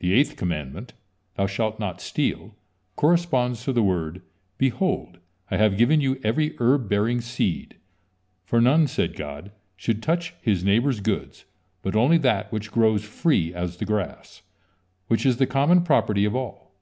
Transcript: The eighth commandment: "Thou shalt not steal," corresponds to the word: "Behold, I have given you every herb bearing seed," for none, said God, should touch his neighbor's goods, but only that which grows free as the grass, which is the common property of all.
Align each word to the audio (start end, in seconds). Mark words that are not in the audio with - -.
The 0.00 0.12
eighth 0.12 0.34
commandment: 0.36 0.92
"Thou 1.36 1.46
shalt 1.46 1.78
not 1.78 2.00
steal," 2.00 2.56
corresponds 2.96 3.62
to 3.62 3.72
the 3.72 3.80
word: 3.84 4.20
"Behold, 4.58 5.18
I 5.52 5.56
have 5.56 5.76
given 5.76 6.00
you 6.00 6.20
every 6.24 6.56
herb 6.58 6.88
bearing 6.88 7.20
seed," 7.20 7.76
for 8.44 8.60
none, 8.60 8.88
said 8.88 9.14
God, 9.14 9.52
should 9.76 10.02
touch 10.02 10.34
his 10.42 10.64
neighbor's 10.64 10.98
goods, 10.98 11.44
but 11.80 11.94
only 11.94 12.18
that 12.18 12.50
which 12.50 12.72
grows 12.72 13.04
free 13.04 13.54
as 13.54 13.76
the 13.76 13.84
grass, 13.84 14.42
which 15.06 15.24
is 15.24 15.36
the 15.36 15.46
common 15.46 15.84
property 15.84 16.24
of 16.24 16.34
all. 16.34 16.72